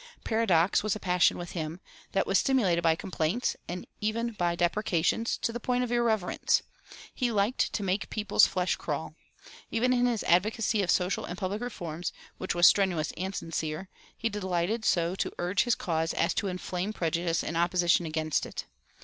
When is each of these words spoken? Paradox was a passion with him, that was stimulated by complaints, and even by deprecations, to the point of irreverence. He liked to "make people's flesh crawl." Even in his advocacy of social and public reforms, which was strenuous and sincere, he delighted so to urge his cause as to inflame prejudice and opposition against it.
Paradox 0.23 0.81
was 0.81 0.95
a 0.95 0.99
passion 0.99 1.37
with 1.37 1.51
him, 1.51 1.79
that 2.13 2.25
was 2.25 2.39
stimulated 2.39 2.81
by 2.83 2.95
complaints, 2.95 3.55
and 3.67 3.85
even 3.99 4.31
by 4.31 4.55
deprecations, 4.55 5.37
to 5.37 5.53
the 5.53 5.59
point 5.59 5.83
of 5.83 5.91
irreverence. 5.91 6.63
He 7.13 7.31
liked 7.31 7.71
to 7.73 7.83
"make 7.83 8.09
people's 8.09 8.47
flesh 8.47 8.77
crawl." 8.77 9.13
Even 9.69 9.93
in 9.93 10.07
his 10.07 10.23
advocacy 10.23 10.81
of 10.81 10.89
social 10.89 11.23
and 11.25 11.37
public 11.37 11.61
reforms, 11.61 12.11
which 12.39 12.55
was 12.55 12.65
strenuous 12.65 13.13
and 13.15 13.35
sincere, 13.35 13.89
he 14.17 14.27
delighted 14.27 14.85
so 14.85 15.13
to 15.13 15.31
urge 15.37 15.65
his 15.65 15.75
cause 15.75 16.15
as 16.15 16.33
to 16.33 16.47
inflame 16.47 16.93
prejudice 16.93 17.43
and 17.43 17.55
opposition 17.55 18.07
against 18.07 18.47
it. 18.47 18.65